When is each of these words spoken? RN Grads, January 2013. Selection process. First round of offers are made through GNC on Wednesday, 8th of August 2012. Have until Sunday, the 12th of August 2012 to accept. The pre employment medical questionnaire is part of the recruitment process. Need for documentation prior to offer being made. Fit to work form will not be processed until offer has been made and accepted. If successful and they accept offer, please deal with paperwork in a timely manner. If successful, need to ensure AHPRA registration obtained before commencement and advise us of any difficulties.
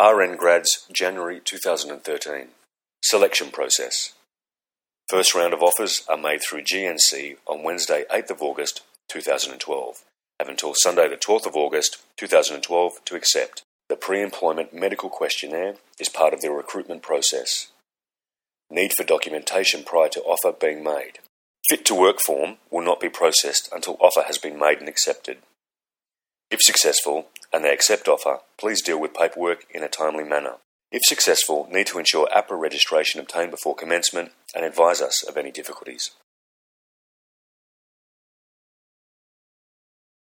RN 0.00 0.36
Grads, 0.36 0.86
January 0.92 1.40
2013. 1.44 2.50
Selection 3.02 3.50
process. 3.50 4.12
First 5.08 5.34
round 5.34 5.52
of 5.52 5.60
offers 5.60 6.04
are 6.08 6.16
made 6.16 6.40
through 6.40 6.62
GNC 6.62 7.38
on 7.48 7.64
Wednesday, 7.64 8.04
8th 8.08 8.30
of 8.30 8.40
August 8.40 8.82
2012. 9.08 10.04
Have 10.38 10.48
until 10.48 10.72
Sunday, 10.76 11.08
the 11.08 11.16
12th 11.16 11.46
of 11.46 11.56
August 11.56 11.98
2012 12.16 13.04
to 13.06 13.16
accept. 13.16 13.62
The 13.88 13.96
pre 13.96 14.22
employment 14.22 14.72
medical 14.72 15.10
questionnaire 15.10 15.74
is 15.98 16.08
part 16.08 16.32
of 16.32 16.42
the 16.42 16.52
recruitment 16.52 17.02
process. 17.02 17.72
Need 18.70 18.92
for 18.96 19.02
documentation 19.02 19.82
prior 19.82 20.10
to 20.10 20.20
offer 20.20 20.56
being 20.56 20.84
made. 20.84 21.18
Fit 21.68 21.84
to 21.86 21.96
work 21.96 22.20
form 22.20 22.58
will 22.70 22.84
not 22.84 23.00
be 23.00 23.08
processed 23.08 23.68
until 23.72 23.96
offer 23.98 24.22
has 24.22 24.38
been 24.38 24.60
made 24.60 24.78
and 24.78 24.88
accepted. 24.88 25.38
If 26.50 26.62
successful 26.62 27.28
and 27.52 27.64
they 27.64 27.72
accept 27.72 28.08
offer, 28.08 28.38
please 28.58 28.82
deal 28.82 28.98
with 28.98 29.14
paperwork 29.14 29.66
in 29.70 29.82
a 29.82 29.88
timely 29.88 30.24
manner. 30.24 30.56
If 30.90 31.02
successful, 31.04 31.68
need 31.70 31.86
to 31.88 31.98
ensure 31.98 32.28
AHPRA 32.34 32.58
registration 32.58 33.20
obtained 33.20 33.50
before 33.50 33.74
commencement 33.74 34.32
and 34.54 34.64
advise 34.64 35.02
us 35.02 35.22
of 35.22 35.36
any 35.36 35.50
difficulties. 35.50 36.12